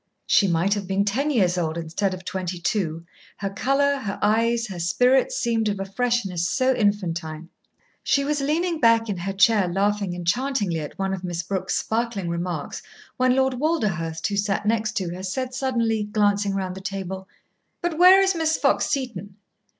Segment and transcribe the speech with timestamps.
[0.25, 3.05] She might have been ten years old instead of twenty two,
[3.37, 7.49] her colour, her eyes, her spirits seemed of a freshness so infantine.
[8.03, 12.29] She was leaning back in her chair laughing enchantingly at one of Miss Brooke's sparkling
[12.29, 12.81] remarks
[13.17, 17.27] when Lord Walderhurst, who sat next to her, said suddenly, glancing round the table:
[17.79, 19.35] "But where is Miss Fox Seton?"